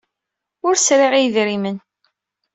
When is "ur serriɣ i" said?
0.67-1.21